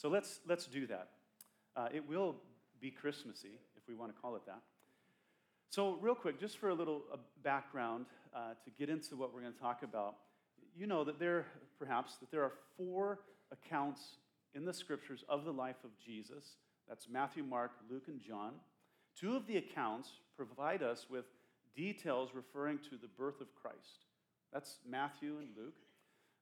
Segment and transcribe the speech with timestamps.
[0.00, 1.08] So let's, let's do that.
[1.76, 2.36] Uh, it will
[2.80, 4.62] be Christmassy, if we want to call it that.
[5.68, 9.42] So, real quick, just for a little uh, background uh, to get into what we're
[9.42, 10.14] going to talk about,
[10.74, 11.44] you know that there,
[11.78, 13.18] perhaps, that there are four
[13.52, 14.16] accounts
[14.54, 16.56] in the scriptures of the life of Jesus.
[16.88, 18.52] That's Matthew, Mark, Luke, and John.
[19.14, 21.26] Two of the accounts provide us with
[21.76, 24.06] details referring to the birth of Christ.
[24.50, 25.76] That's Matthew and Luke.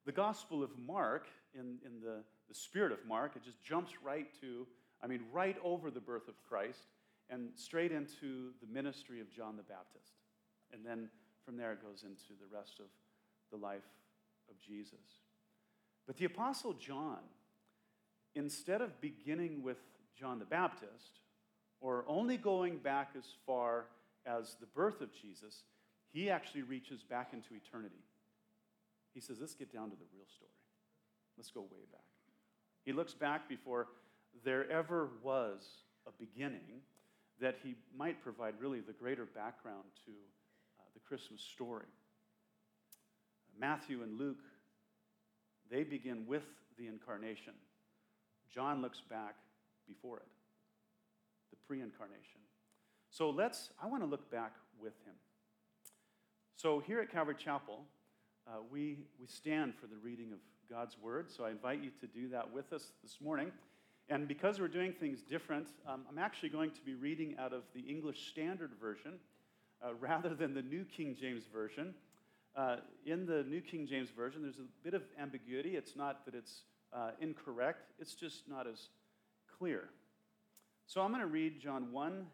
[0.07, 4.27] The Gospel of Mark, in, in the, the spirit of Mark, it just jumps right
[4.41, 4.67] to,
[5.03, 6.89] I mean, right over the birth of Christ
[7.31, 10.13] and straight into the ministry of John the Baptist.
[10.73, 11.09] And then
[11.45, 12.87] from there it goes into the rest of
[13.51, 13.83] the life
[14.51, 15.23] of Jesus.
[16.07, 17.19] But the Apostle John,
[18.35, 19.79] instead of beginning with
[20.19, 21.21] John the Baptist,
[21.81, 23.87] or only going back as far
[24.27, 25.63] as the birth of Jesus,
[26.11, 28.03] he actually reaches back into eternity.
[29.15, 30.51] He says, let's get down to the real story.
[31.37, 32.01] Let's go way back.
[32.89, 33.89] He looks back before
[34.47, 35.61] there ever was
[36.07, 36.81] a beginning
[37.39, 41.85] that he might provide really the greater background to uh, the Christmas story.
[43.61, 44.43] Matthew and Luke,
[45.71, 46.45] they begin with
[46.79, 47.53] the incarnation.
[48.51, 49.35] John looks back
[49.87, 50.29] before it,
[51.51, 52.41] the pre incarnation.
[53.11, 55.15] So let's, I want to look back with him.
[56.57, 57.85] So here at Calvary Chapel,
[58.47, 60.39] uh, we, we stand for the reading of
[60.71, 61.31] God's Word.
[61.31, 63.51] So I invite you to do that with us this morning.
[64.11, 67.63] And because we're doing things different, um, I'm actually going to be reading out of
[67.75, 69.15] the English Standard Version
[69.83, 71.95] uh, rather than the New King James Version.
[72.57, 75.77] Uh, in the New King James Version, there's a bit of ambiguity.
[75.77, 78.89] It's not that it's uh, incorrect, it's just not as
[79.59, 79.89] clear.
[80.87, 82.27] So I'm going to read John 1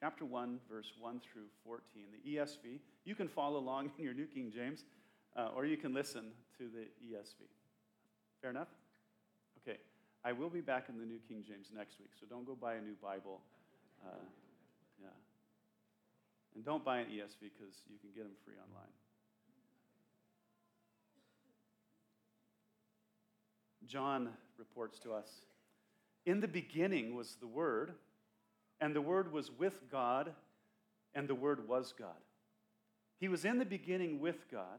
[0.00, 1.82] chapter 1, verse 1 through 14,
[2.24, 2.78] the ESV.
[3.04, 4.84] You can follow along in your New King James,
[5.36, 7.46] uh, or you can listen to the ESV.
[8.40, 8.68] Fair enough?
[9.62, 9.78] Okay.
[10.24, 12.74] I will be back in the New King James next week, so don't go buy
[12.74, 13.40] a new Bible.
[14.04, 14.10] Uh,
[15.00, 15.08] yeah.
[16.54, 18.92] And don't buy an ESV because you can get them free online.
[23.86, 25.28] John reports to us
[26.24, 27.94] In the beginning was the Word
[28.80, 30.32] and the Word was with God,
[31.14, 32.20] and the Word was God.
[33.18, 34.78] He was in the beginning with God.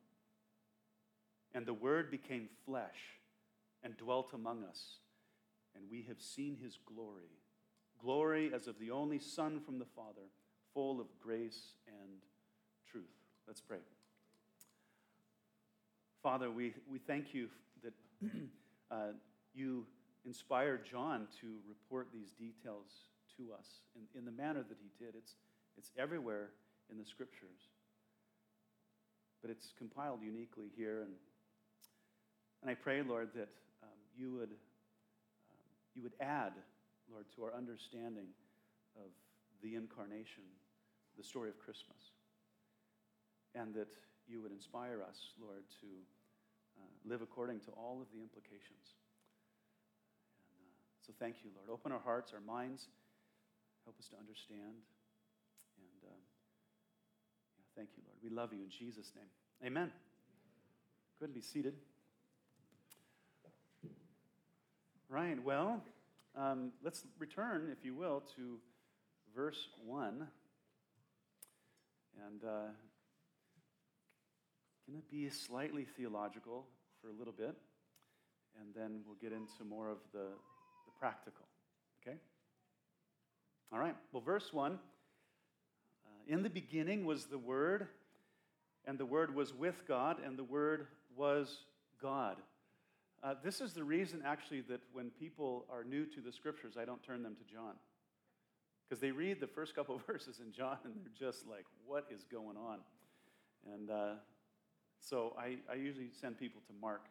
[1.53, 3.19] And the Word became flesh
[3.83, 4.97] and dwelt among us,
[5.75, 7.29] and we have seen his glory
[8.03, 10.25] glory as of the only Son from the Father,
[10.73, 12.17] full of grace and
[12.89, 13.03] truth.
[13.47, 13.77] Let's pray.
[16.23, 17.47] Father, we, we thank you
[17.83, 17.93] that.
[18.91, 19.13] uh,
[19.53, 19.85] you
[20.25, 22.87] inspired John to report these details
[23.37, 25.15] to us in, in the manner that he did.
[25.15, 25.35] It's,
[25.77, 26.49] it's everywhere
[26.89, 27.69] in the scriptures,
[29.41, 31.01] but it's compiled uniquely here.
[31.01, 31.11] And,
[32.61, 33.49] and I pray, Lord, that
[33.83, 35.61] um, you, would, um,
[35.95, 36.53] you would add,
[37.11, 38.27] Lord, to our understanding
[38.95, 39.09] of
[39.63, 40.43] the incarnation,
[41.17, 42.13] the story of Christmas,
[43.55, 43.87] and that
[44.27, 45.87] you would inspire us, Lord, to
[46.77, 48.95] uh, live according to all of the implications
[51.05, 51.69] so thank you, Lord.
[51.69, 52.87] Open our hearts, our minds.
[53.85, 54.77] Help us to understand.
[55.75, 56.21] And um,
[57.57, 58.17] yeah, thank you, Lord.
[58.23, 59.27] We love you in Jesus' name.
[59.65, 59.91] Amen.
[61.19, 61.73] Go ahead and be seated.
[65.11, 65.83] Right, well,
[66.37, 68.59] um, let's return, if you will, to
[69.35, 70.25] verse 1.
[72.25, 72.69] And uh,
[74.85, 76.65] can it be slightly theological
[77.01, 77.57] for a little bit?
[78.57, 80.19] And then we'll get into more of the
[80.85, 81.45] the practical.
[82.01, 82.15] Okay?
[83.73, 83.97] All right.
[84.13, 84.77] Well, verse 1 uh,
[86.25, 87.89] In the beginning was the Word,
[88.85, 90.87] and the Word was with God, and the Word
[91.17, 91.65] was
[92.01, 92.37] God.
[93.23, 96.85] Uh, this is the reason, actually, that when people are new to the scriptures, I
[96.85, 97.75] don't turn them to John.
[98.87, 102.25] Because they read the first couple verses in John and they're just like, what is
[102.31, 102.79] going on?
[103.71, 104.13] And uh,
[104.99, 107.05] so I, I, usually send people to Mark.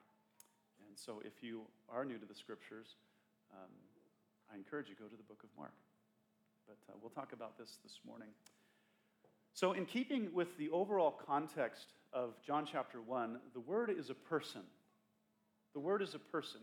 [0.89, 2.97] And so if you are new to the scriptures,
[3.53, 3.71] um,
[4.53, 5.73] I encourage you go to the book of Mark.
[6.67, 8.29] But uh, we'll talk about this this morning.
[9.53, 14.15] So, in keeping with the overall context of John chapter 1, the Word is a
[14.15, 14.63] person.
[15.73, 16.61] The Word is a person.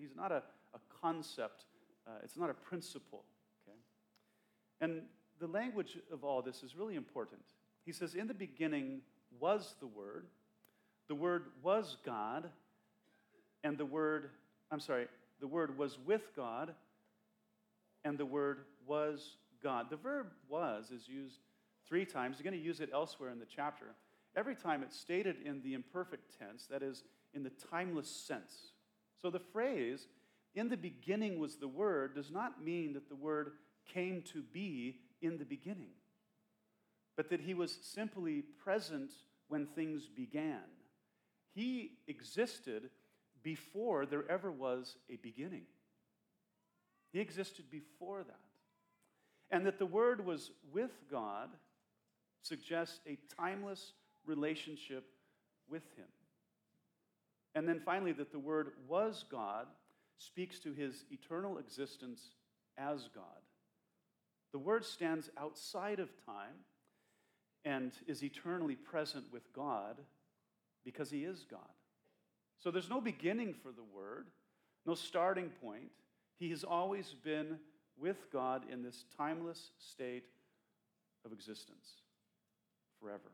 [0.00, 0.42] he's not a,
[0.74, 1.64] a concept,
[2.06, 3.24] uh, it's not a principle.
[3.66, 3.78] Okay?
[4.80, 5.02] And
[5.38, 7.40] the language of all this is really important.
[7.84, 9.00] He says, In the beginning
[9.38, 10.26] was the Word,
[11.08, 12.48] the Word was God,
[13.64, 14.30] and the Word,
[14.70, 15.06] I'm sorry,
[15.40, 16.74] the Word was with God,
[18.04, 19.86] and the Word was God.
[19.90, 21.40] The verb was is used
[21.86, 22.36] three times.
[22.38, 23.86] You're going to use it elsewhere in the chapter.
[24.36, 27.02] Every time it's stated in the imperfect tense, that is,
[27.34, 28.72] in the timeless sense.
[29.20, 30.06] So the phrase,
[30.54, 33.52] in the beginning was the Word, does not mean that the Word
[33.92, 35.92] came to be in the beginning,
[37.16, 39.10] but that He was simply present
[39.48, 40.62] when things began.
[41.54, 42.90] He existed
[43.42, 45.64] before there ever was a beginning.
[47.12, 48.40] He existed before that.
[49.50, 51.48] And that the Word was with God
[52.42, 53.92] suggests a timeless
[54.24, 55.04] relationship
[55.68, 56.06] with Him.
[57.54, 59.66] And then finally, that the Word was God
[60.18, 62.20] speaks to His eternal existence
[62.78, 63.24] as God.
[64.52, 66.64] The Word stands outside of time
[67.64, 69.96] and is eternally present with God
[70.84, 71.60] because He is God.
[72.58, 74.28] So there's no beginning for the Word,
[74.86, 75.90] no starting point.
[76.38, 77.58] He has always been
[77.98, 80.24] with God in this timeless state
[81.24, 82.02] of existence
[83.00, 83.30] forever.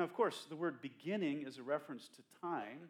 [0.00, 2.88] Now, of course, the word beginning is a reference to time,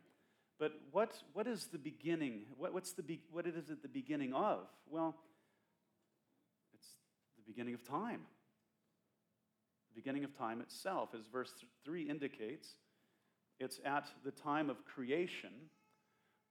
[0.61, 2.43] but what, what is the beginning?
[2.57, 4.69] What, what's the be, what is it the beginning of?
[4.89, 5.17] Well,
[6.73, 6.87] it's
[7.37, 8.21] the beginning of time.
[9.93, 11.51] The beginning of time itself, as verse
[11.85, 12.77] 3 indicates,
[13.59, 15.51] it's at the time of creation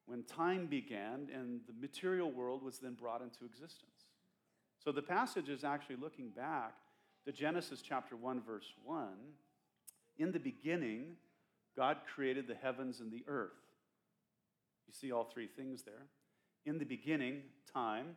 [0.07, 4.09] when time began and the material world was then brought into existence.
[4.83, 6.73] So the passage is actually looking back
[7.25, 9.07] to Genesis chapter 1, verse 1.
[10.19, 11.16] In the beginning,
[11.75, 13.51] God created the heavens and the earth.
[14.88, 16.07] You see all three things there.
[16.66, 17.42] In the beginning,
[17.74, 18.16] time,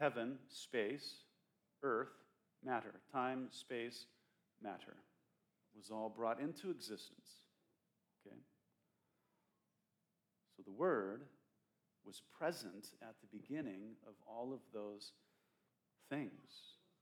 [0.00, 1.14] heaven, space,
[1.82, 2.08] earth,
[2.64, 2.94] matter.
[3.12, 4.06] Time, space,
[4.62, 4.96] matter
[5.76, 7.42] was all brought into existence.
[8.26, 8.36] Okay?
[10.56, 11.22] So the Word
[12.04, 15.12] was present at the beginning of all of those
[16.10, 16.30] things.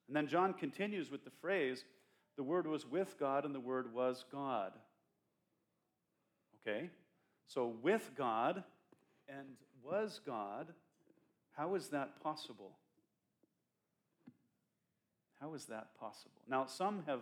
[0.09, 1.85] And then John continues with the phrase,
[2.37, 4.73] the Word was with God and the Word was God.
[6.61, 6.91] Okay?
[7.47, 8.63] So with God
[9.29, 10.69] and was God,
[11.53, 12.73] how is that possible?
[15.41, 16.41] How is that possible?
[16.49, 17.21] Now, some have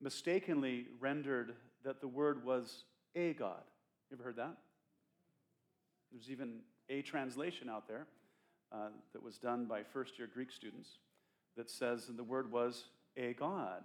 [0.00, 1.54] mistakenly rendered
[1.84, 2.84] that the word was
[3.14, 3.62] a God.
[4.10, 4.56] You ever heard that?
[6.10, 8.06] There's even a translation out there
[8.72, 10.98] uh, that was done by first year Greek students
[11.56, 12.84] that says the word was
[13.16, 13.84] a God,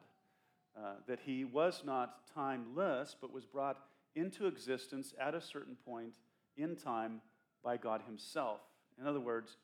[0.77, 3.77] uh, that he was not timeless, but was brought
[4.15, 6.13] into existence at a certain point
[6.57, 7.21] in time
[7.63, 8.59] by God himself.
[8.99, 9.57] In other words,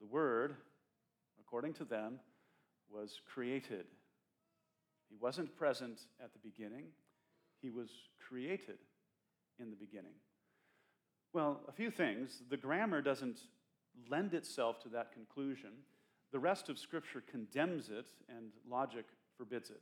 [0.00, 0.56] the word,
[1.40, 2.20] according to them,
[2.90, 3.86] was created.
[5.08, 6.86] He wasn't present at the beginning,
[7.60, 8.78] he was created
[9.58, 10.14] in the beginning.
[11.32, 12.42] Well, a few things.
[12.50, 13.38] The grammar doesn't
[14.10, 15.70] lend itself to that conclusion.
[16.32, 19.04] The rest of Scripture condemns it, and logic
[19.36, 19.80] forbids it.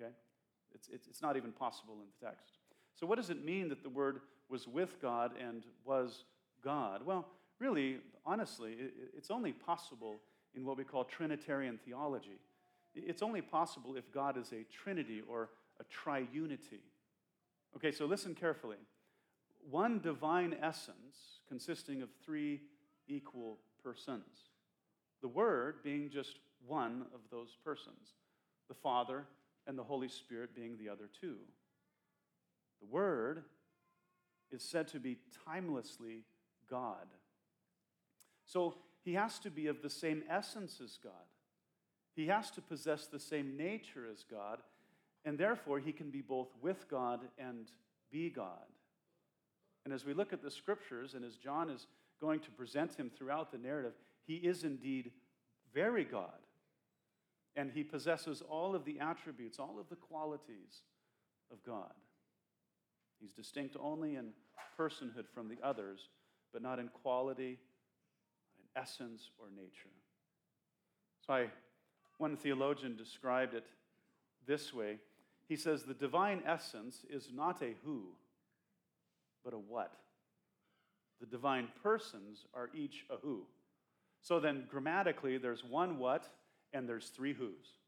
[0.00, 0.12] Okay?
[0.74, 2.58] It's, it's, it's not even possible in the text.
[2.94, 6.24] So, what does it mean that the Word was with God and was
[6.62, 7.04] God?
[7.04, 7.26] Well,
[7.58, 10.20] really, honestly, it, it's only possible
[10.54, 12.38] in what we call Trinitarian theology.
[12.94, 16.80] It's only possible if God is a trinity or a triunity.
[17.76, 18.76] Okay, so listen carefully
[19.68, 22.60] one divine essence consisting of three
[23.08, 24.48] equal persons.
[25.22, 28.14] The Word being just one of those persons,
[28.68, 29.24] the Father
[29.70, 31.36] and the Holy Spirit being the other two.
[32.80, 33.44] The Word
[34.50, 36.24] is said to be timelessly
[36.68, 37.06] God.
[38.44, 38.74] So
[39.04, 41.12] he has to be of the same essence as God.
[42.16, 44.58] He has to possess the same nature as God,
[45.24, 47.70] and therefore he can be both with God and
[48.10, 48.66] be God.
[49.84, 51.86] And as we look at the scriptures, and as John is
[52.20, 53.92] going to present him throughout the narrative,
[54.26, 55.12] he is indeed
[55.72, 56.40] very God.
[57.56, 60.82] And he possesses all of the attributes, all of the qualities
[61.50, 61.92] of God.
[63.20, 64.28] He's distinct only in
[64.78, 66.08] personhood from the others,
[66.52, 67.58] but not in quality,
[68.58, 69.90] in essence, or nature.
[71.26, 71.46] So I,
[72.18, 73.66] one theologian described it
[74.46, 74.98] this way.
[75.48, 78.04] He says the divine essence is not a who,
[79.44, 79.92] but a what.
[81.20, 83.42] The divine persons are each a who.
[84.22, 86.26] So then, grammatically, there's one what
[86.72, 87.78] and there's three who's.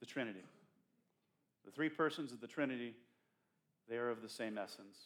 [0.00, 0.44] The Trinity.
[1.64, 2.94] The three persons of the Trinity,
[3.88, 4.98] they are of the same essence,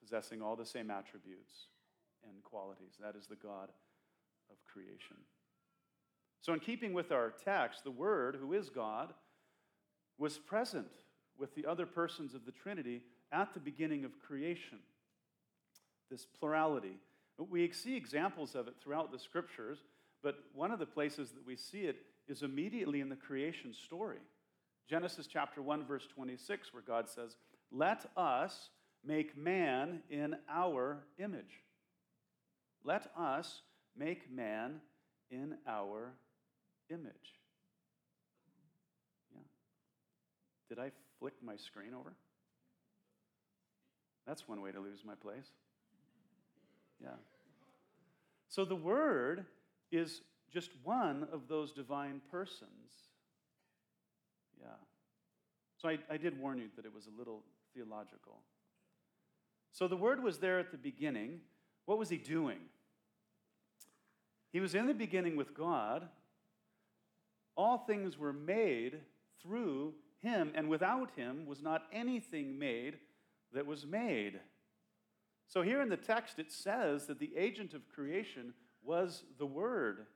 [0.00, 1.66] possessing all the same attributes
[2.24, 2.92] and qualities.
[3.00, 3.70] That is the God
[4.50, 5.16] of creation.
[6.40, 9.12] So, in keeping with our text, the Word, who is God,
[10.18, 10.92] was present
[11.38, 14.78] with the other persons of the Trinity at the beginning of creation.
[16.10, 16.98] This plurality.
[17.38, 19.78] We see examples of it throughout the scriptures,
[20.22, 21.96] but one of the places that we see it
[22.26, 24.18] is immediately in the creation story.
[24.88, 27.36] Genesis chapter 1, verse 26, where God says,
[27.70, 28.70] Let us
[29.04, 31.62] make man in our image.
[32.84, 33.62] Let us
[33.96, 34.80] make man
[35.30, 36.14] in our
[36.90, 37.34] image.
[39.34, 39.42] Yeah.
[40.68, 42.14] Did I flick my screen over?
[44.26, 45.46] That's one way to lose my place.
[47.02, 47.16] Yeah.
[48.48, 49.44] So the Word
[49.90, 53.10] is just one of those divine persons.
[54.60, 54.68] Yeah.
[55.76, 57.42] So I, I did warn you that it was a little
[57.74, 58.38] theological.
[59.72, 61.40] So the Word was there at the beginning.
[61.84, 62.58] What was He doing?
[64.52, 66.08] He was in the beginning with God.
[67.56, 69.00] All things were made
[69.42, 72.98] through Him, and without Him was not anything made
[73.52, 74.40] that was made.
[75.46, 80.06] So here in the text, it says that the agent of creation was the Word.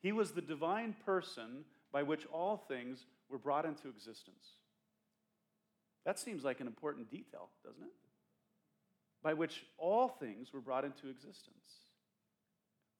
[0.00, 4.56] He was the divine person by which all things were brought into existence.
[6.04, 7.92] That seems like an important detail, doesn't it?
[9.22, 11.46] By which all things were brought into existence.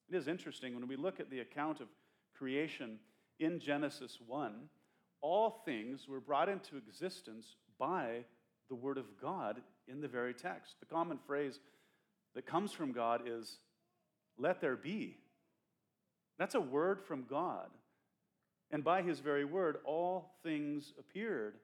[0.09, 1.87] It is interesting when we look at the account of
[2.37, 2.99] creation
[3.39, 4.53] in Genesis 1,
[5.21, 8.23] all things were brought into existence by
[8.69, 10.75] the Word of God in the very text.
[10.79, 11.59] The common phrase
[12.35, 13.57] that comes from God is,
[14.37, 15.17] let there be.
[16.37, 17.69] That's a word from God.
[18.71, 21.55] And by his very word, all things appeared.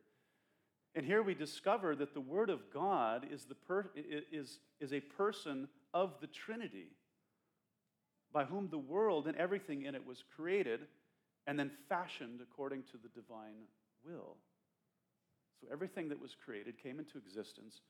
[0.96, 5.00] And here we discover that the Word of God is, the per- is, is a
[5.00, 6.92] person of the Trinity,
[8.32, 10.82] by whom the world and everything in it was created
[11.48, 13.66] and then fashioned according to the divine
[14.04, 14.38] will.
[15.62, 17.82] So everything that was created came into existence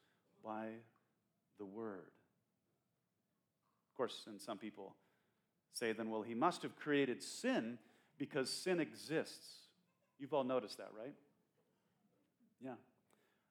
[0.43, 0.67] by
[1.57, 2.12] the Word.
[4.00, 4.96] Course, and some people
[5.74, 7.77] say then, well, he must have created sin
[8.18, 9.68] because sin exists.
[10.18, 11.13] You've all noticed that, right?
[12.63, 12.75] Yeah.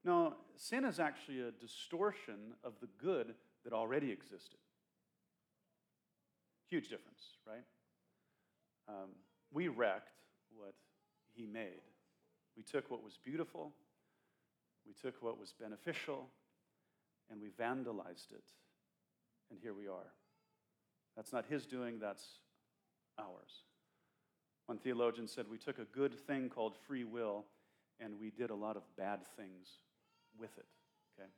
[0.07, 4.57] No, sin is actually a distortion of the good that already existed.
[6.71, 7.65] Huge difference, right?
[8.89, 9.11] Um,
[9.53, 10.17] we wrecked
[10.57, 10.73] what
[11.35, 11.83] he made.
[12.57, 13.75] We took what was beautiful,
[14.87, 16.31] we took what was beneficial,
[17.31, 18.45] and we vandalized it.
[19.51, 20.15] And here we are.
[21.19, 22.25] That's not his doing, that's
[23.19, 23.65] ours.
[24.67, 27.45] One theologian said we took a good thing called free will
[27.99, 29.67] and we did a lot of bad things
[30.39, 30.67] with it.
[31.19, 31.29] Okay?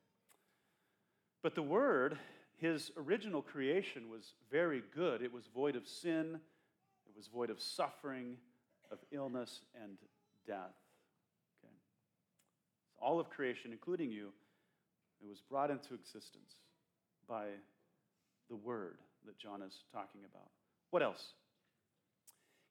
[1.42, 2.18] But the Word,
[2.58, 5.22] his original creation was very good.
[5.22, 6.38] It was void of sin,
[7.06, 8.36] it was void of suffering,
[8.92, 9.96] of illness, and
[10.46, 10.76] death.
[11.64, 11.72] Okay?
[12.92, 14.28] So all of creation, including you,
[15.22, 16.56] it was brought into existence
[17.26, 17.46] by
[18.50, 20.48] the Word that John is talking about.
[20.90, 21.34] What else?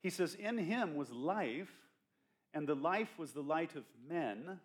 [0.02, 1.72] He says, In him was life,
[2.54, 4.60] and the life was the light of men.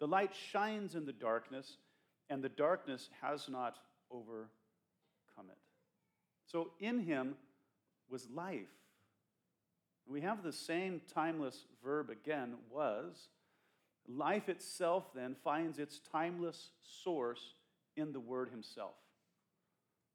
[0.00, 1.76] The light shines in the darkness,
[2.28, 3.76] and the darkness has not
[4.10, 4.48] overcome
[5.48, 5.58] it.
[6.46, 7.36] So in him
[8.10, 8.68] was life.
[10.06, 13.28] We have the same timeless verb again, was.
[14.08, 17.54] Life itself then finds its timeless source
[17.96, 18.94] in the Word Himself.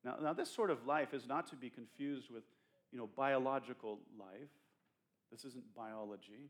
[0.03, 2.43] Now, now this sort of life is not to be confused with,
[2.91, 4.49] you know, biological life.
[5.31, 6.49] This isn't biology.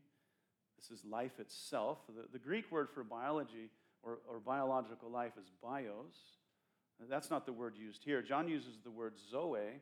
[0.78, 1.98] This is life itself.
[2.08, 3.70] The, the Greek word for biology
[4.02, 6.16] or, or biological life is bios.
[7.08, 8.22] That's not the word used here.
[8.22, 9.80] John uses the word zoe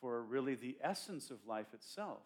[0.00, 2.20] for really the essence of life itself.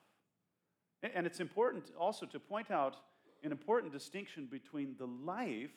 [1.02, 2.97] And it's important also to point out
[3.44, 5.70] an important distinction between the life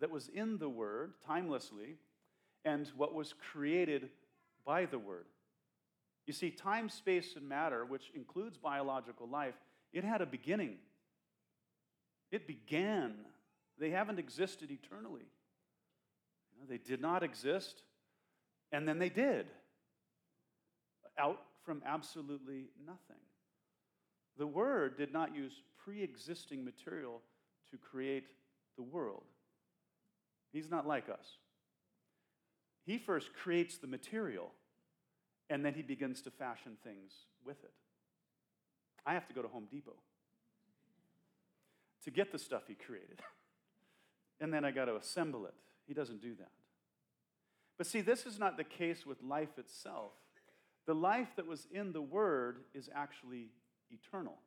[0.00, 1.96] that was in the Word timelessly
[2.64, 4.10] and what was created
[4.64, 5.26] by the Word.
[6.26, 9.54] You see, time, space, and matter, which includes biological life,
[9.92, 10.76] it had a beginning.
[12.30, 13.14] It began
[13.78, 15.24] They haven't existed eternally.
[16.52, 17.82] You know, they did not exist,
[18.72, 19.46] and then they did,
[21.18, 23.22] out from absolutely nothing.
[24.36, 27.22] The Word did not use pre existing material
[27.70, 28.28] to create
[28.76, 29.24] the world.
[30.52, 31.38] He's not like us.
[32.84, 34.52] He first creates the material,
[35.48, 37.12] and then he begins to fashion things
[37.44, 37.72] with it.
[39.06, 39.96] I have to go to Home Depot
[42.04, 43.20] to get the stuff he created.
[44.40, 45.54] and then I got to assemble it.
[45.86, 46.50] He doesn't do that.
[47.76, 50.12] But see, this is not the case with life itself.
[50.86, 53.48] The life that was in the Word is actually
[53.90, 54.38] eternal.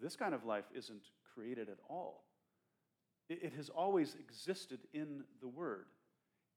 [0.00, 1.02] This kind of life isn't
[1.34, 2.24] created at all.
[3.28, 5.86] It has always existed in the Word.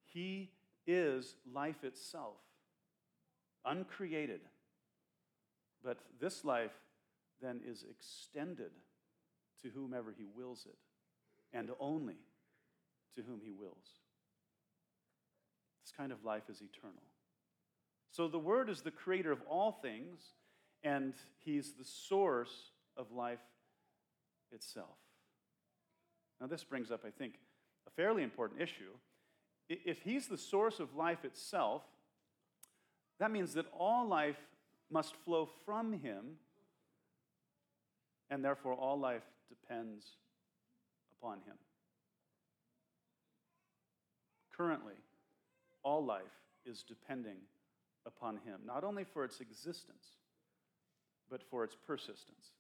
[0.04, 0.52] He
[0.86, 2.36] is life itself,
[3.66, 4.42] uncreated.
[5.84, 6.74] But this life
[7.42, 8.72] then is extended
[9.62, 10.78] to whomever He wills it,
[11.58, 12.18] and only
[13.16, 14.02] to whom He wills.
[15.84, 17.04] This kind of life is eternal.
[18.12, 20.20] So the Word is the creator of all things,
[20.84, 23.40] and He's the source of life
[24.52, 24.98] itself.
[26.40, 27.34] Now, this brings up, I think,
[27.88, 28.92] a fairly important issue.
[29.70, 31.84] If He's the source of life itself,
[33.20, 34.38] that means that all life
[34.92, 36.38] must flow from Him,
[38.30, 40.06] and therefore all life depends
[41.12, 41.56] upon Him.
[44.56, 44.96] Currently,
[45.84, 46.24] all life
[46.66, 47.38] is depending
[48.06, 50.18] upon Him, not only for its existence,
[51.30, 52.52] but for its persistence.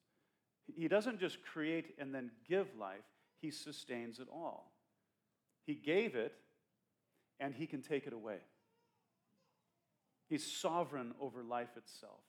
[0.75, 3.05] He doesn't just create and then give life,
[3.41, 4.71] He sustains it all.
[5.65, 6.33] He gave it,
[7.39, 8.37] and He can take it away.
[10.29, 12.21] He's sovereign over life itself.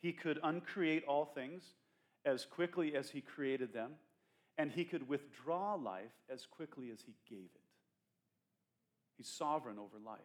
[0.00, 1.62] He could uncreate all things
[2.24, 3.92] as quickly as He created them,
[4.56, 7.60] and He could withdraw life as quickly as He gave it.
[9.16, 10.20] He's sovereign over life.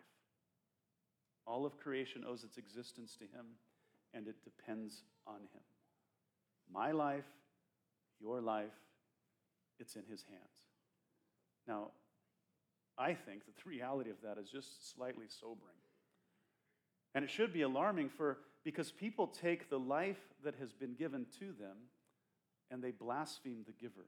[1.45, 3.46] All of creation owes its existence to Him,
[4.13, 5.61] and it depends on Him.
[6.72, 7.25] My life,
[8.20, 8.74] your life,
[9.79, 10.66] it's in His hands.
[11.68, 11.92] Now,
[12.98, 15.75] I think that the reality of that is just slightly sobering.
[17.14, 21.25] And it should be alarming for because people take the life that has been given
[21.40, 21.77] to them
[22.72, 24.07] and they blaspheme the giver.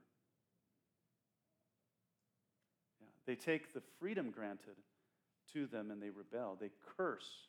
[2.99, 4.75] Yeah, they take the freedom granted
[5.53, 6.57] to them and they rebel.
[6.59, 7.47] They curse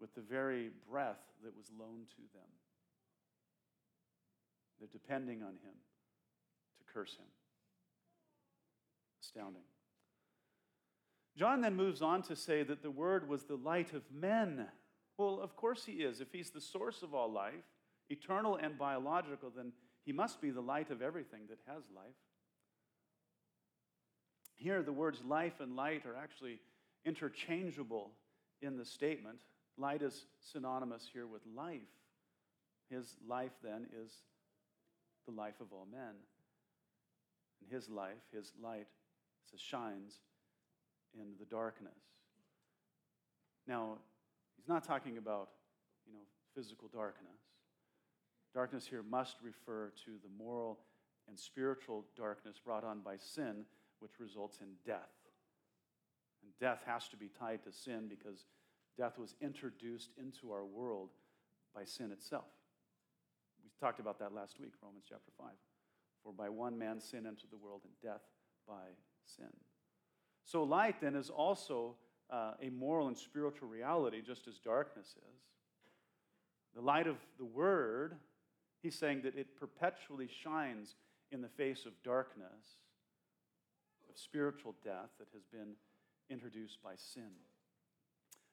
[0.00, 2.48] with the very breath that was loaned to them.
[4.78, 5.74] They're depending on him
[6.92, 7.26] curse him.
[9.22, 9.62] Astounding.
[11.36, 14.66] John then moves on to say that the Word was the light of men.
[15.16, 16.20] Well, of course he is.
[16.20, 17.54] If he's the source of all life,
[18.10, 19.72] eternal and biological, then
[20.04, 22.06] he must be the light of everything that has life.
[24.56, 26.58] Here, the words life and light are actually
[27.04, 28.10] interchangeable
[28.60, 29.38] in the statement.
[29.76, 31.80] Light is synonymous here with life.
[32.90, 34.10] His life, then, is
[35.26, 36.14] the life of all men.
[37.60, 38.86] And his life, his light,
[39.50, 40.20] says, shines
[41.14, 41.98] in the darkness.
[43.66, 43.98] Now,
[44.56, 45.50] he's not talking about,
[46.06, 47.38] you know, physical darkness.
[48.54, 50.80] Darkness here must refer to the moral
[51.28, 53.64] and spiritual darkness brought on by sin,
[54.00, 55.12] which results in death.
[56.42, 58.46] And death has to be tied to sin because
[58.96, 61.10] death was introduced into our world
[61.74, 62.48] by sin itself.
[63.62, 65.48] We talked about that last week, Romans chapter 5.
[66.28, 68.20] For by one man sin entered the world, and death
[68.66, 68.82] by
[69.24, 69.48] sin.
[70.44, 71.94] So, light then is also
[72.28, 75.40] uh, a moral and spiritual reality, just as darkness is.
[76.74, 78.16] The light of the Word,
[78.82, 80.96] he's saying that it perpetually shines
[81.32, 82.76] in the face of darkness,
[84.10, 85.76] of spiritual death that has been
[86.28, 87.30] introduced by sin.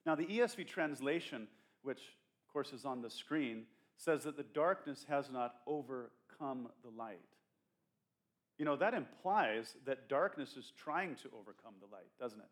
[0.05, 1.49] Now, the ESV translation,
[1.81, 3.63] which of course is on the screen,
[3.97, 7.19] says that the darkness has not overcome the light.
[8.57, 12.45] You know, that implies that darkness is trying to overcome the light, doesn't it?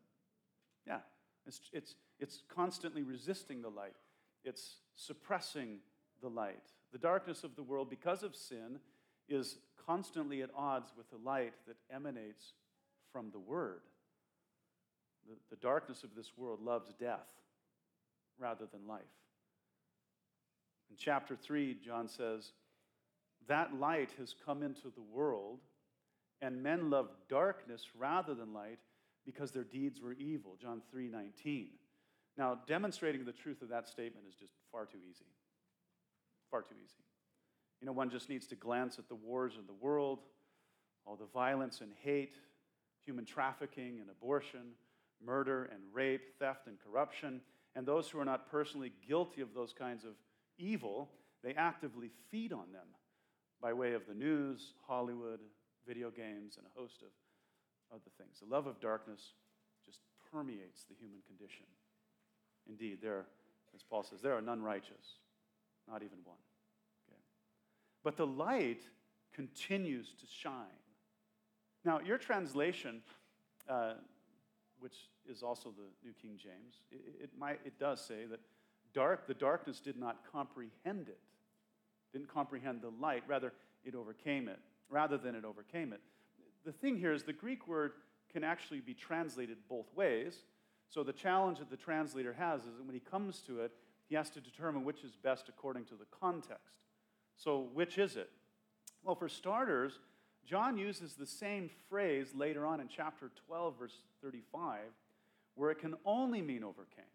[0.85, 0.99] Yeah.
[1.45, 3.95] It's, it's, it's constantly resisting the light,
[4.43, 5.79] it's suppressing
[6.21, 6.63] the light.
[6.91, 8.79] The darkness of the world, because of sin,
[9.27, 12.53] is constantly at odds with the light that emanates
[13.11, 13.81] from the Word.
[15.27, 17.27] The, the darkness of this world loves death
[18.39, 19.01] rather than life.
[20.89, 22.51] In chapter 3, John says,
[23.47, 25.59] That light has come into the world,
[26.43, 28.79] and men love darkness rather than light
[29.25, 30.57] because their deeds were evil.
[30.61, 31.69] John 3 19.
[32.37, 35.25] Now, demonstrating the truth of that statement is just far too easy.
[36.51, 37.03] Far too easy.
[37.79, 40.19] You know, one just needs to glance at the wars of the world,
[41.05, 42.33] all the violence and hate,
[43.05, 44.73] human trafficking and abortion,
[45.23, 47.39] murder and rape, theft and corruption.
[47.75, 50.13] And those who are not personally guilty of those kinds of
[50.57, 51.09] evil,
[51.43, 52.87] they actively feed on them
[53.61, 55.39] by way of the news, Hollywood,
[55.87, 57.09] video games, and a host of
[57.91, 58.39] other things.
[58.39, 59.33] The love of darkness
[59.85, 59.99] just
[60.31, 61.65] permeates the human condition.
[62.67, 63.25] Indeed, there,
[63.75, 65.19] as Paul says, there are none righteous,
[65.87, 66.37] not even one.
[67.07, 67.19] Okay.
[68.03, 68.81] But the light
[69.33, 70.79] continues to shine.
[71.85, 73.01] Now, your translation,
[73.67, 73.95] uh,
[74.79, 78.39] which is also the New King James, it, it, might, it does say that
[78.93, 81.19] dark, the darkness did not comprehend it,
[82.13, 83.23] didn't comprehend the light.
[83.27, 83.51] Rather,
[83.83, 86.01] it overcame it, rather than it overcame it.
[86.65, 87.93] The thing here is the Greek word
[88.31, 90.43] can actually be translated both ways.
[90.89, 93.71] So the challenge that the translator has is that when he comes to it,
[94.07, 96.79] he has to determine which is best according to the context.
[97.35, 98.29] So, which is it?
[99.03, 99.99] Well, for starters,
[100.45, 104.81] John uses the same phrase later on in chapter 12, verse 35,
[105.55, 107.05] where it can only mean overcame.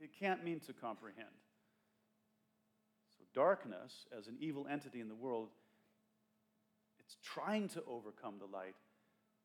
[0.00, 1.28] It can't mean to comprehend.
[3.18, 5.48] So, darkness, as an evil entity in the world,
[7.10, 8.76] it's trying to overcome the light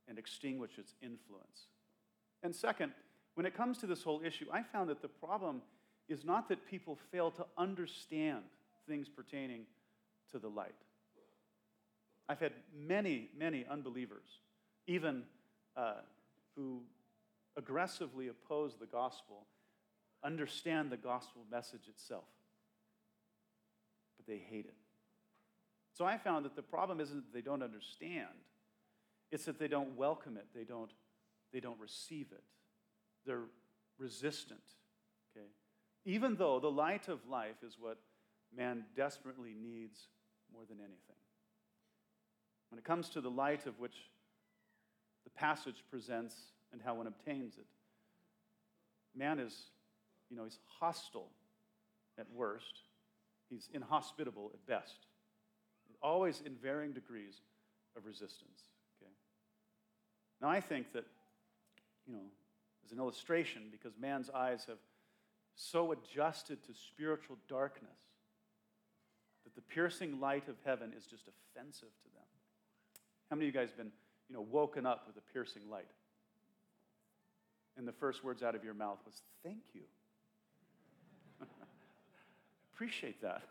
[0.07, 1.69] and extinguish its influence.
[2.43, 2.91] And second,
[3.33, 5.63] when it comes to this whole issue, I found that the problem
[6.07, 8.43] is not that people fail to understand
[8.87, 9.65] things pertaining
[10.31, 10.75] to the light.
[12.29, 14.27] I've had many, many unbelievers,
[14.85, 15.23] even
[15.75, 15.95] uh,
[16.55, 16.81] who
[17.57, 19.47] aggressively oppose the gospel,
[20.23, 22.25] understand the gospel message itself,
[24.17, 24.75] but they hate it.
[25.95, 28.27] So I found that the problem isn't that they don't understand,
[29.31, 30.91] it's that they don't welcome it, they don't,
[31.53, 32.43] they don't receive it.
[33.25, 33.45] They're
[33.97, 34.59] resistant.
[35.31, 35.47] Okay?
[36.03, 37.97] Even though the light of life is what
[38.55, 40.07] man desperately needs
[40.53, 41.15] more than anything.
[42.69, 43.95] When it comes to the light of which
[45.23, 46.35] the passage presents
[46.73, 47.67] and how one obtains it,
[49.15, 49.55] man is,
[50.29, 51.29] you know, he's hostile
[52.19, 52.81] at worst,
[53.49, 55.07] he's inhospitable at best,
[56.05, 57.41] always in varying degrees
[57.97, 58.69] of resistance.
[59.01, 59.11] Okay?
[60.41, 61.05] Now, I think that,
[62.05, 62.21] you know,
[62.85, 64.77] as an illustration, because man's eyes have
[65.55, 67.97] so adjusted to spiritual darkness
[69.43, 72.27] that the piercing light of heaven is just offensive to them.
[73.29, 73.91] How many of you guys have been,
[74.29, 75.89] you know, woken up with a piercing light?
[77.77, 79.81] And the first words out of your mouth was, Thank you.
[82.73, 83.41] Appreciate that.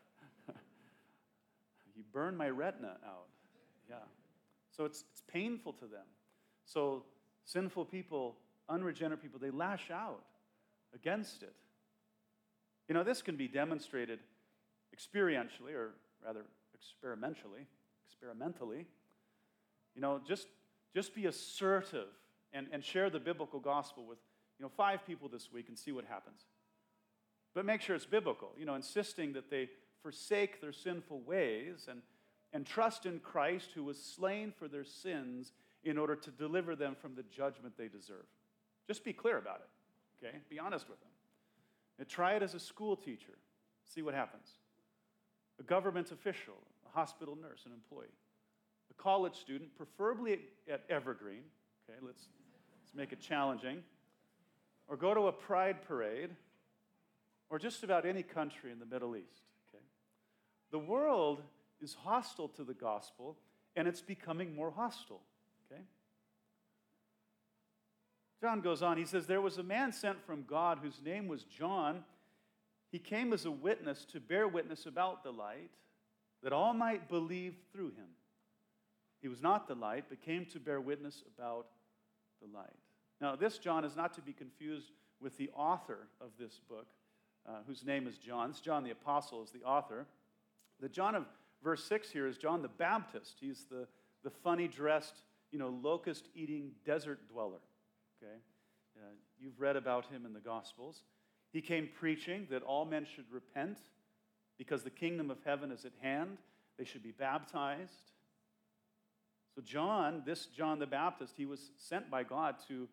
[1.95, 3.29] You burned my retina out.
[3.89, 3.97] Yeah.
[4.77, 6.07] So it's, it's painful to them.
[6.65, 7.05] So
[7.45, 8.37] sinful people,
[8.69, 10.25] unregenerate people, they lash out
[10.95, 11.55] against it.
[12.89, 14.19] You know, this can be demonstrated
[14.95, 16.43] experientially, or rather
[16.75, 17.67] experimentally,
[18.07, 18.87] experimentally
[19.95, 20.49] you know, just,
[20.95, 22.09] just be assertive
[22.53, 24.19] and, and share the biblical gospel with,
[24.59, 26.45] you know, five people this week and see what happens.
[27.55, 29.69] But make sure it's biblical, you know, insisting that they
[30.05, 32.03] forsake their sinful ways and,
[32.53, 36.95] and trust in Christ who was slain for their sins in order to deliver them
[36.95, 38.27] from the judgment they deserve.
[38.87, 40.37] Just be clear about it, okay?
[40.51, 41.09] Be honest with them.
[41.99, 43.39] And try it as a school teacher,
[43.85, 44.51] see what happens.
[45.59, 46.55] A government official,
[46.87, 48.13] a hospital nurse, an employee
[48.91, 50.41] a college student, preferably
[50.71, 51.43] at Evergreen.
[51.89, 52.29] Okay, let's,
[52.81, 53.83] let's make it challenging.
[54.89, 56.31] Or go to a pride parade,
[57.51, 59.43] or just about any country in the Middle East.
[60.71, 61.43] The world
[61.81, 63.37] is hostile to the gospel,
[63.77, 65.21] and it's becoming more hostile.
[65.71, 65.83] Okay?
[68.41, 71.45] John goes on, he says, There was a man sent from God whose name was
[71.45, 72.05] John.
[72.91, 75.71] He came as a witness to bear witness about the light,
[76.43, 78.09] that all might believe through him.
[79.21, 81.69] He was not the light, but came to bear witness about
[82.43, 82.77] the light.
[83.21, 86.87] Now, this John is not to be confused with the author of this book,
[87.49, 88.51] uh, whose name is John.
[88.51, 90.07] This John the Apostle is the author.
[90.85, 91.25] The John of
[91.63, 93.39] verse 6 here is John the Baptist.
[93.41, 93.87] He's the,
[94.23, 95.15] the funny dressed,
[95.51, 97.63] you know, locust eating desert dweller.
[98.23, 98.35] Okay?
[98.95, 101.05] Uh, you've read about him in the Gospels.
[101.55, 103.79] He came preaching that all men should repent
[104.59, 106.37] because the kingdom of heaven is at hand.
[106.77, 108.13] They should be baptized.
[109.55, 112.89] So, John, this John the Baptist, he was sent by God to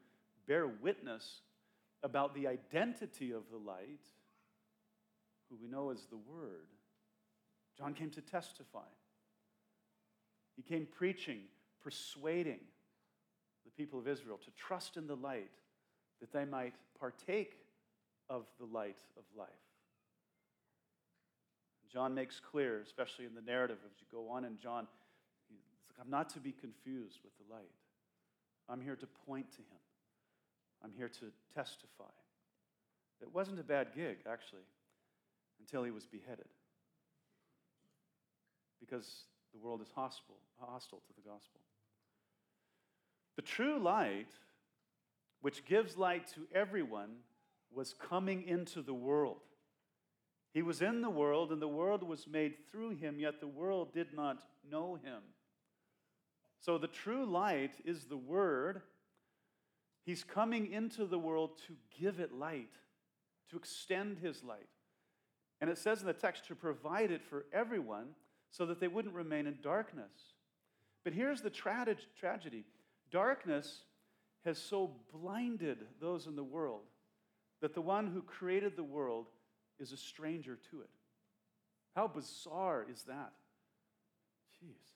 [0.47, 1.41] bear witness
[2.03, 4.07] about the identity of the light,
[5.49, 6.67] who we know as the Word.
[7.77, 8.79] John came to testify.
[10.55, 11.39] He came preaching,
[11.83, 12.59] persuading
[13.65, 15.51] the people of Israel to trust in the light
[16.19, 17.53] that they might partake
[18.29, 19.49] of the light of life.
[21.91, 24.87] John makes clear, especially in the narrative as you go on in John,
[25.49, 27.71] like, I'm not to be confused with the light.
[28.69, 29.81] I'm here to point to him.
[30.83, 32.13] I'm here to testify.
[33.21, 34.63] It wasn't a bad gig, actually,
[35.59, 36.47] until he was beheaded.
[38.81, 41.61] Because the world is hostile, hostile to the gospel.
[43.37, 44.33] The true light,
[45.41, 47.11] which gives light to everyone,
[47.71, 49.41] was coming into the world.
[50.53, 53.93] He was in the world, and the world was made through him, yet the world
[53.93, 55.21] did not know him.
[56.59, 58.81] So the true light is the Word.
[60.05, 62.73] He's coming into the world to give it light,
[63.49, 64.69] to extend his light.
[65.59, 68.09] And it says in the text to provide it for everyone
[68.51, 70.11] so that they wouldn't remain in darkness.
[71.03, 72.65] But here's the tra- tragedy
[73.09, 73.81] darkness
[74.45, 76.83] has so blinded those in the world
[77.61, 79.27] that the one who created the world
[79.79, 80.89] is a stranger to it.
[81.95, 83.33] How bizarre is that?
[84.61, 84.91] Jeez.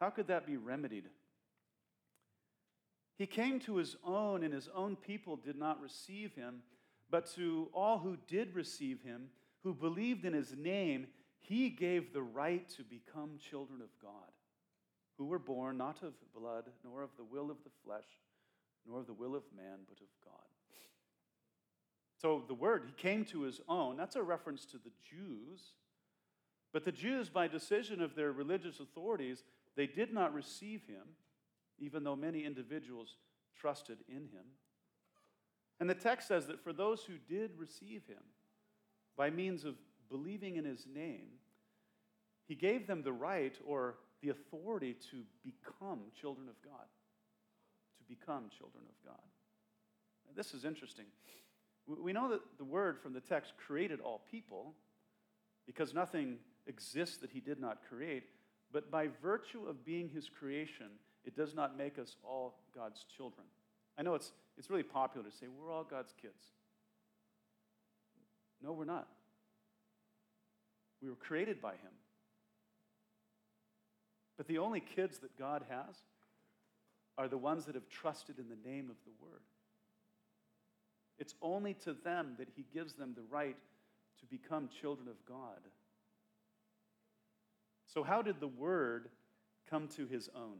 [0.00, 1.04] How could that be remedied?
[3.18, 6.62] He came to his own, and his own people did not receive him.
[7.10, 9.28] But to all who did receive him,
[9.62, 11.08] who believed in his name,
[11.40, 14.30] he gave the right to become children of God,
[15.18, 18.06] who were born not of blood, nor of the will of the flesh,
[18.86, 20.34] nor of the will of man, but of God.
[22.20, 25.62] So the word, he came to his own, that's a reference to the Jews.
[26.72, 29.42] But the Jews, by decision of their religious authorities,
[29.74, 31.02] they did not receive him,
[31.78, 33.16] even though many individuals
[33.58, 34.44] trusted in him.
[35.80, 38.22] And the text says that for those who did receive him,
[39.16, 39.76] by means of
[40.10, 41.28] believing in his name,
[42.46, 46.86] he gave them the right or the authority to become children of God.
[47.98, 49.22] To become children of God.
[50.26, 51.06] Now, this is interesting.
[51.86, 54.74] We know that the word from the text created all people
[55.66, 58.24] because nothing exists that he did not create,
[58.72, 60.86] but by virtue of being his creation,
[61.24, 63.46] it does not make us all God's children.
[63.98, 66.42] I know it's, it's really popular to say we're all God's kids.
[68.62, 69.08] No, we're not.
[71.02, 71.92] We were created by him.
[74.36, 75.96] But the only kids that God has
[77.18, 79.42] are the ones that have trusted in the name of the Word.
[81.18, 83.56] It's only to them that he gives them the right
[84.20, 85.60] to become children of God.
[87.86, 89.08] So, how did the Word
[89.68, 90.58] come to his own?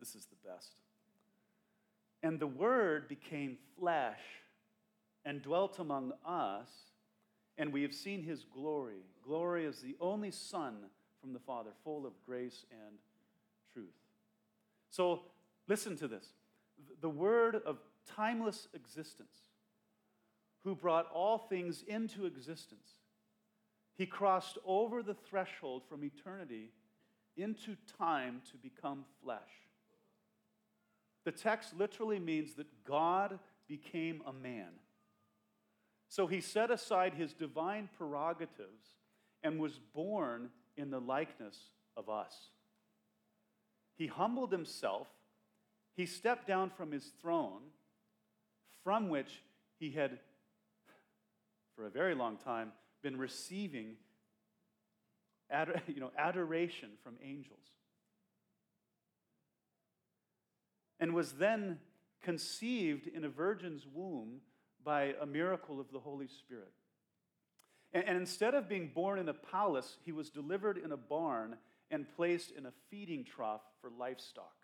[0.00, 0.80] This is the best.
[2.22, 4.20] And the Word became flesh
[5.26, 6.70] and dwelt among us,
[7.58, 9.02] and we have seen his glory.
[9.24, 10.76] Glory as the only Son
[11.20, 12.98] from the Father, full of grace and
[13.72, 13.94] truth.
[14.90, 15.22] So,
[15.68, 16.26] listen to this.
[17.00, 17.78] The Word of
[18.16, 19.36] timeless existence,
[20.64, 22.88] who brought all things into existence.
[23.96, 26.70] He crossed over the threshold from eternity
[27.36, 29.40] into time to become flesh.
[31.24, 33.38] The text literally means that God
[33.68, 34.68] became a man.
[36.14, 38.86] So he set aside his divine prerogatives
[39.42, 41.58] and was born in the likeness
[41.96, 42.50] of us.
[43.96, 45.08] He humbled himself,
[45.96, 47.62] he stepped down from his throne
[48.84, 49.42] from which
[49.80, 50.20] he had,
[51.74, 52.70] for a very long time,
[53.02, 53.96] been receiving
[55.88, 57.66] you know, adoration from angels.
[61.00, 61.80] And was then
[62.22, 64.42] conceived in a virgin's womb
[64.84, 66.72] by a miracle of the Holy Spirit.
[67.92, 71.56] And, and instead of being born in a palace, he was delivered in a barn
[71.90, 74.54] and placed in a feeding trough for livestock.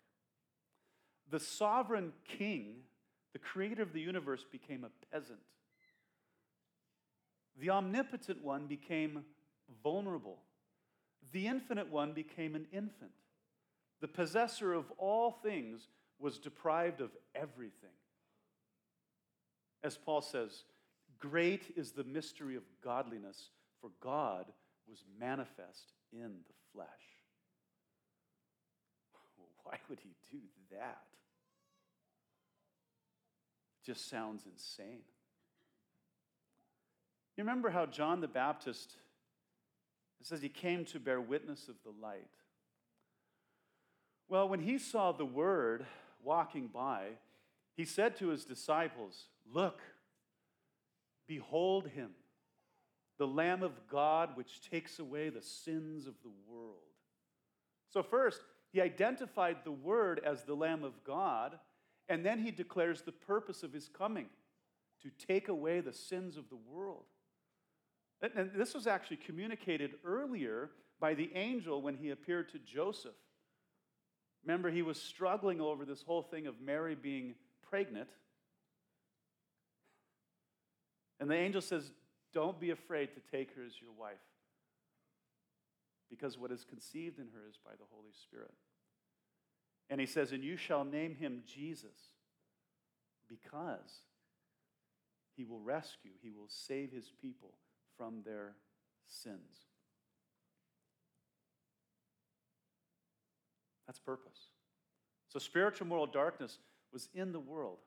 [1.29, 2.83] The sovereign king
[3.33, 5.39] the creator of the universe became a peasant.
[7.59, 9.23] The omnipotent one became
[9.83, 10.39] vulnerable.
[11.31, 13.11] The infinite one became an infant.
[14.01, 15.87] The possessor of all things
[16.19, 17.89] was deprived of everything.
[19.83, 20.63] As Paul says,
[21.19, 24.45] great is the mystery of godliness, for God
[24.87, 26.87] was manifest in the flesh.
[29.63, 30.41] Why would he do
[30.71, 31.01] that?
[33.83, 35.01] just sounds insane.
[37.35, 38.95] You remember how John the Baptist,
[40.19, 42.27] it says he came to bear witness of the light.
[44.27, 45.85] Well, when he saw the Word
[46.23, 47.07] walking by,
[47.75, 49.81] he said to his disciples, Look,
[51.27, 52.11] behold him,
[53.17, 56.75] the Lamb of God which takes away the sins of the world.
[57.89, 61.59] So, first, he identified the Word as the Lamb of God.
[62.09, 64.27] And then he declares the purpose of his coming
[65.03, 67.05] to take away the sins of the world.
[68.21, 73.15] And this was actually communicated earlier by the angel when he appeared to Joseph.
[74.43, 77.35] Remember, he was struggling over this whole thing of Mary being
[77.71, 78.09] pregnant.
[81.19, 81.91] And the angel says,
[82.33, 84.17] Don't be afraid to take her as your wife,
[86.09, 88.51] because what is conceived in her is by the Holy Spirit.
[89.89, 92.11] And he says, And you shall name him Jesus,
[93.29, 94.01] because
[95.35, 97.53] he will rescue, he will save his people
[97.97, 98.55] from their
[99.07, 99.67] sins.
[103.87, 104.49] That's purpose.
[105.29, 106.59] So spiritual moral darkness
[106.91, 107.79] was in the world,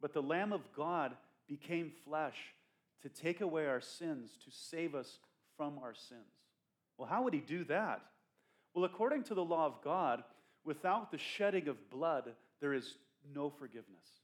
[0.00, 1.16] but the Lamb of God
[1.48, 2.36] became flesh
[3.02, 5.18] to take away our sins, to save us
[5.56, 6.20] from our sins.
[6.96, 8.00] Well, how would he do that?
[8.74, 10.22] Well, according to the law of God,
[10.64, 12.94] without the shedding of blood, there is
[13.34, 14.22] no forgiveness.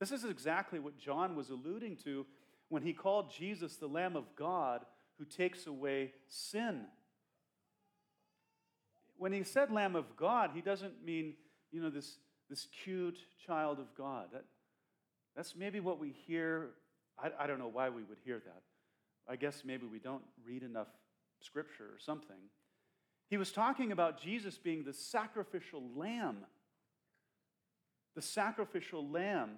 [0.00, 2.26] This is exactly what John was alluding to
[2.68, 4.84] when he called Jesus the Lamb of God
[5.18, 6.82] who takes away sin.
[9.16, 11.34] When he said Lamb of God, he doesn't mean,
[11.70, 12.16] you know, this,
[12.52, 14.26] this cute child of God.
[14.34, 14.44] That,
[15.34, 16.68] that's maybe what we hear.
[17.18, 18.62] I, I don't know why we would hear that.
[19.26, 20.88] I guess maybe we don't read enough
[21.40, 22.36] scripture or something.
[23.30, 26.44] He was talking about Jesus being the sacrificial lamb,
[28.14, 29.52] the sacrificial lamb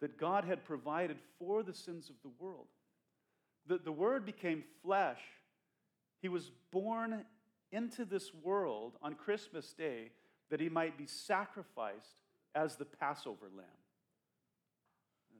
[0.00, 2.68] that God had provided for the sins of the world.
[3.66, 5.20] The, the Word became flesh.
[6.22, 7.26] He was born
[7.70, 10.12] into this world on Christmas Day
[10.52, 12.20] that he might be sacrificed
[12.54, 13.64] as the Passover lamb.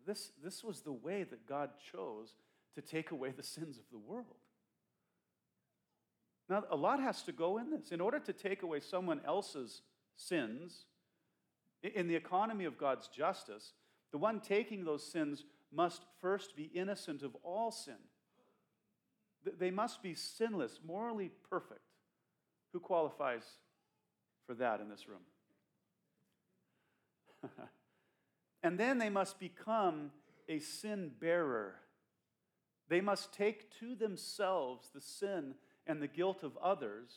[0.06, 2.32] This, this was the way that God chose
[2.74, 4.24] to take away the sins of the world.
[6.48, 7.92] Now, a lot has to go in this.
[7.92, 9.82] In order to take away someone else's
[10.16, 10.86] sins,
[11.82, 13.74] in the economy of God's justice,
[14.12, 18.00] the one taking those sins must first be innocent of all sin.
[19.58, 21.80] They must be sinless, morally perfect.
[22.72, 23.42] Who qualifies
[24.52, 25.22] for that in this room?
[28.62, 30.10] and then they must become
[30.46, 31.76] a sin bearer.
[32.88, 35.54] They must take to themselves the sin
[35.86, 37.12] and the guilt of others,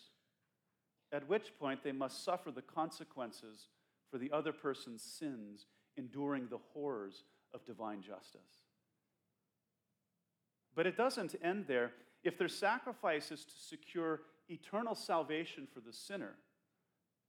[1.11, 3.67] at which point they must suffer the consequences
[4.09, 5.65] for the other person's sins,
[5.97, 8.63] enduring the horrors of divine justice.
[10.73, 11.91] But it doesn't end there.
[12.23, 16.35] If their sacrifice is to secure eternal salvation for the sinner,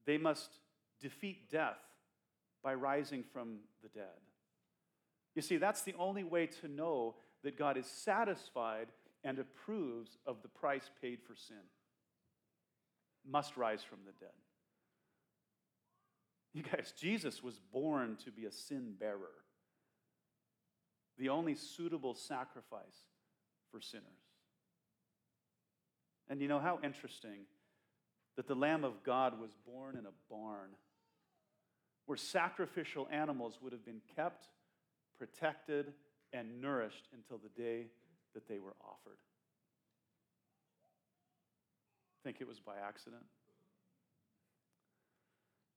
[0.07, 0.51] they must
[1.01, 1.79] defeat death
[2.63, 4.21] by rising from the dead.
[5.35, 8.89] You see, that's the only way to know that God is satisfied
[9.23, 11.57] and approves of the price paid for sin.
[13.29, 14.35] Must rise from the dead.
[16.55, 19.35] You guys, Jesus was born to be a sin bearer,
[21.19, 23.11] the only suitable sacrifice
[23.71, 24.07] for sinners.
[26.31, 27.45] And you know how interesting
[28.37, 30.71] that the Lamb of God was born in a barn
[32.05, 34.47] where sacrificial animals would have been kept,
[35.19, 35.93] protected,
[36.33, 37.87] and nourished until the day
[38.35, 39.19] that they were offered.
[42.23, 43.23] Think it was by accident?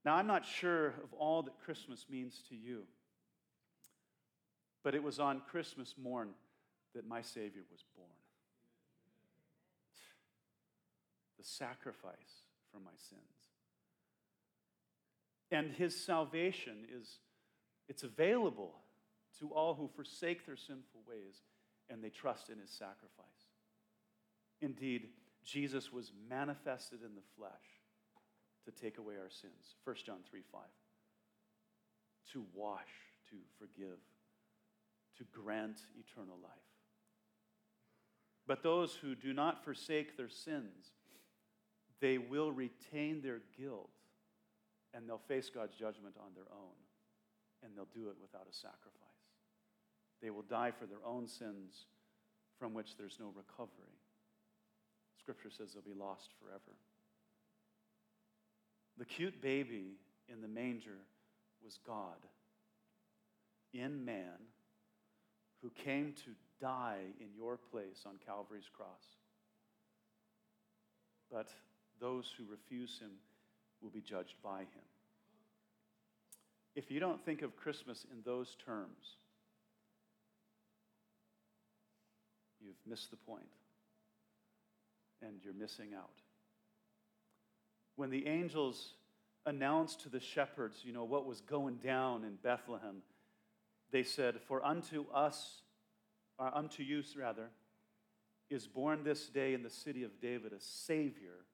[0.05, 2.83] Now, I'm not sure of all that Christmas means to you,
[4.83, 6.29] but it was on Christmas morn
[6.95, 8.09] that my Savior was born.
[11.39, 13.21] the sacrifice for my sins.
[15.51, 17.17] And his salvation is
[17.87, 18.75] it's available
[19.39, 21.41] to all who forsake their sinful ways
[21.89, 23.25] and they trust in his sacrifice.
[24.61, 25.07] Indeed,
[25.43, 27.51] Jesus was manifested in the flesh
[28.65, 29.75] to take away our sins.
[29.83, 30.61] 1 John 3 5.
[32.33, 32.91] To wash,
[33.29, 33.97] to forgive,
[35.17, 36.51] to grant eternal life.
[38.45, 40.91] But those who do not forsake their sins
[42.01, 43.89] they will retain their guilt
[44.93, 46.75] and they'll face God's judgment on their own.
[47.63, 48.95] And they'll do it without a sacrifice.
[50.21, 51.85] They will die for their own sins
[52.57, 53.99] from which there's no recovery.
[55.19, 56.77] Scripture says they'll be lost forever.
[58.97, 59.97] The cute baby
[60.27, 60.99] in the manger
[61.63, 62.17] was God
[63.73, 64.47] in man
[65.61, 66.31] who came to
[66.61, 69.17] die in your place on Calvary's cross.
[71.31, 71.49] But
[71.99, 73.11] those who refuse him
[73.81, 74.87] will be judged by him.
[76.75, 79.17] If you don't think of Christmas in those terms,
[82.61, 83.43] you've missed the point
[85.21, 86.21] and you're missing out.
[87.95, 88.93] When the angels
[89.45, 93.01] announced to the shepherds, you know, what was going down in Bethlehem,
[93.91, 95.61] they said, For unto us,
[96.37, 97.49] or unto you rather,
[98.49, 101.45] is born this day in the city of David a Savior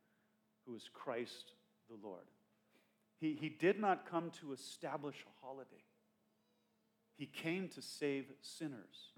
[0.66, 1.54] who is Christ
[1.90, 2.26] the Lord.
[3.20, 5.84] He, he did not come to establish a holiday,
[7.18, 9.14] He came to save sinners.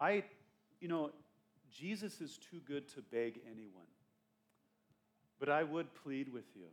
[0.00, 0.22] I,
[0.80, 1.10] you know,
[1.72, 3.86] Jesus is too good to beg anyone.
[5.40, 6.66] But I would plead with you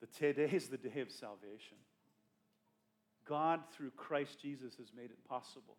[0.00, 1.76] that today is the day of salvation.
[3.28, 5.76] God, through Christ Jesus, has made it possible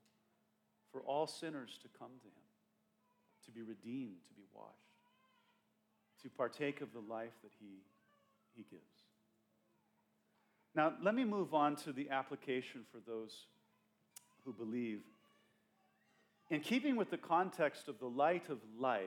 [0.92, 2.41] for all sinners to come to him,
[3.52, 4.72] to be redeemed, to be washed,
[6.24, 7.82] to partake of the life that he,
[8.56, 8.84] he gives.
[10.74, 13.46] Now, let me move on to the application for those
[14.46, 15.02] who believe.
[16.50, 19.04] In keeping with the context of the light of life,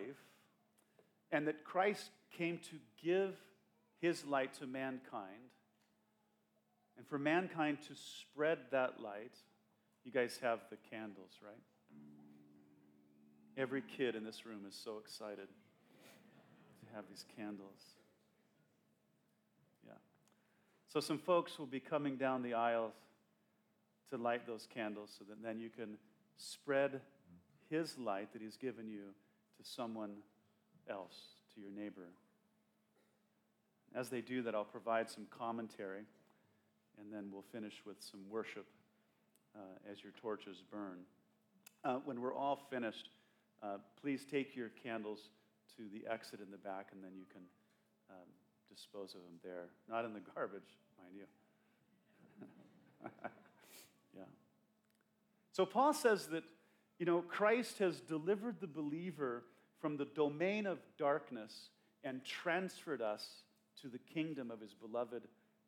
[1.32, 3.34] and that Christ came to give
[4.00, 5.50] his light to mankind,
[6.96, 9.34] and for mankind to spread that light,
[10.04, 11.54] you guys have the candles, right?
[13.56, 17.80] Every kid in this room is so excited to have these candles.
[19.86, 19.92] Yeah.
[20.88, 22.94] So, some folks will be coming down the aisles
[24.10, 25.98] to light those candles so that then you can
[26.36, 27.00] spread
[27.70, 29.14] His light that He's given you
[29.58, 30.16] to someone
[30.90, 31.16] else,
[31.54, 32.08] to your neighbor.
[33.94, 36.02] As they do that, I'll provide some commentary,
[36.98, 38.66] and then we'll finish with some worship
[39.54, 40.98] uh, as your torches burn.
[41.84, 43.10] Uh, when we're all finished,
[43.64, 45.30] uh, please take your candles
[45.76, 47.42] to the exit in the back, and then you can
[48.10, 48.28] um,
[48.68, 49.68] dispose of them there.
[49.88, 51.24] Not in the garbage, mind you.
[54.16, 54.22] yeah.
[55.52, 56.44] So Paul says that,
[56.98, 59.44] you know, Christ has delivered the believer
[59.80, 61.70] from the domain of darkness
[62.04, 63.42] and transferred us
[63.80, 65.22] to the kingdom of his beloved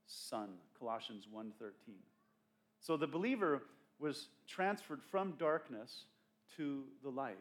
[0.07, 1.73] son colossians 1.13
[2.81, 3.63] so the believer
[3.99, 6.05] was transferred from darkness
[6.57, 7.37] to the light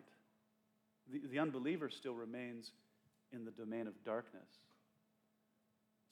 [1.12, 2.72] the, the unbeliever still remains
[3.32, 4.48] in the domain of darkness.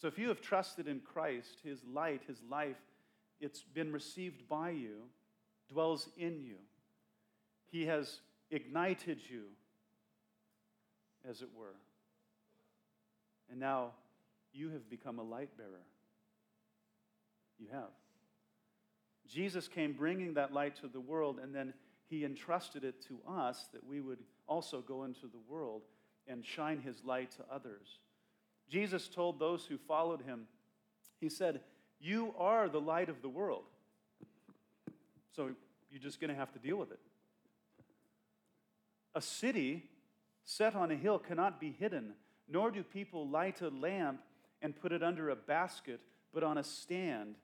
[0.02, 2.76] So if you have trusted in Christ, his light, his life,
[3.40, 5.04] it's been received by you,
[5.70, 6.58] dwells in you.
[7.72, 8.20] He has
[8.52, 9.44] ignited you,
[11.28, 11.76] as it were.
[13.50, 13.92] And now
[14.54, 15.86] you have become a light bearer.
[17.58, 17.92] You have.
[19.28, 21.74] Jesus came bringing that light to the world, and then
[22.14, 25.82] he entrusted it to us that we would also go into the world
[26.28, 27.98] and shine his light to others.
[28.70, 30.46] Jesus told those who followed him,
[31.20, 31.62] He said,
[32.00, 33.64] You are the light of the world.
[35.36, 35.50] So
[35.90, 37.00] you're just going to have to deal with it.
[39.16, 39.90] A city
[40.46, 42.14] set on a hill cannot be hidden,
[42.48, 44.22] nor do people light a lamp
[44.62, 46.02] and put it under a basket,
[46.32, 47.36] but on a stand,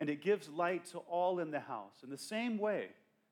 [0.00, 2.02] and it gives light to all in the house.
[2.02, 2.88] In the same way,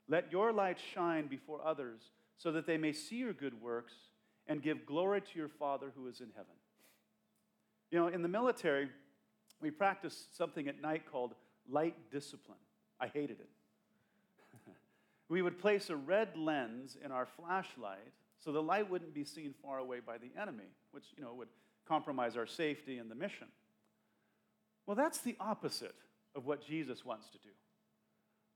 [0.08, 2.00] let your light shine before others
[2.36, 3.94] so that they may see your good works
[4.46, 6.54] and give glory to your Father who is in heaven.
[7.90, 8.88] You know, in the military,
[9.60, 11.34] we practiced something at night called
[11.68, 12.58] light discipline.
[13.00, 13.48] I hated it.
[15.28, 19.54] we would place a red lens in our flashlight so the light wouldn't be seen
[19.62, 21.48] far away by the enemy, which, you know, would
[21.88, 23.48] compromise our safety and the mission.
[24.86, 25.94] Well, that's the opposite
[26.34, 27.48] of what Jesus wants to do.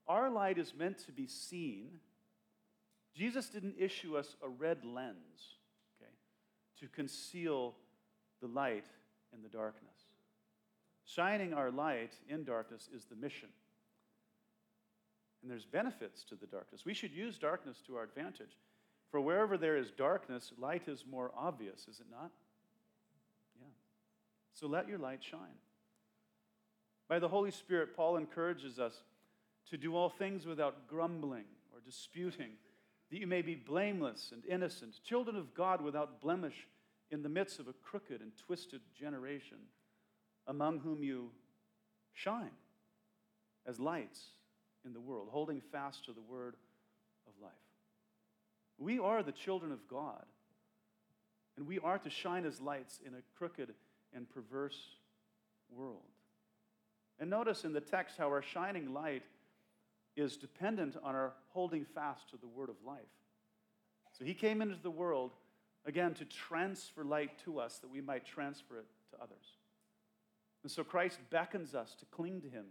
[0.08, 2.00] Our light is meant to be seen
[3.18, 5.56] Jesus didn't issue us a red lens,
[6.00, 6.12] okay,
[6.78, 7.74] to conceal
[8.40, 8.84] the light
[9.34, 9.90] in the darkness.
[11.04, 13.48] Shining our light in darkness is the mission.
[15.42, 16.84] And there's benefits to the darkness.
[16.84, 18.56] We should use darkness to our advantage.
[19.10, 22.30] For wherever there is darkness, light is more obvious, is it not?
[23.60, 23.66] Yeah.
[24.52, 25.58] So let your light shine.
[27.08, 28.94] By the Holy Spirit, Paul encourages us
[29.70, 32.50] to do all things without grumbling or disputing
[33.10, 36.66] that you may be blameless and innocent, children of God without blemish
[37.10, 39.58] in the midst of a crooked and twisted generation,
[40.46, 41.30] among whom you
[42.12, 42.50] shine
[43.66, 44.20] as lights
[44.84, 46.56] in the world, holding fast to the word
[47.26, 47.52] of life.
[48.78, 50.24] We are the children of God,
[51.56, 53.72] and we are to shine as lights in a crooked
[54.14, 54.78] and perverse
[55.70, 56.02] world.
[57.18, 59.22] And notice in the text how our shining light
[60.18, 62.98] is dependent on our holding fast to the word of life.
[64.12, 65.32] So he came into the world,
[65.86, 69.56] again, to transfer light to us that we might transfer it to others.
[70.62, 72.66] And so Christ beckons us to cling to him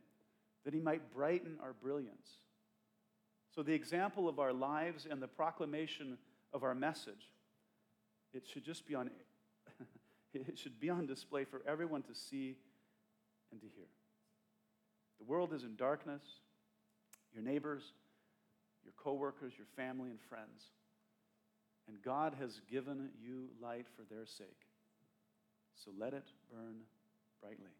[0.65, 2.27] that he might brighten our brilliance.
[3.55, 6.17] So the example of our lives and the proclamation
[6.53, 7.31] of our message,
[8.33, 9.09] it should just be on
[10.33, 12.57] it should be on display for everyone to see
[13.51, 13.87] and to hear.
[15.19, 16.21] The world is in darkness
[17.37, 17.83] your neighbors,
[18.83, 20.71] your coworkers, your family, and friends.
[21.87, 24.65] And God has given you light for their sake.
[25.75, 26.77] So let it burn
[27.41, 27.71] brightly.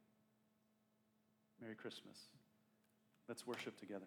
[1.60, 2.18] Merry Christmas.
[3.28, 4.06] Let's worship together.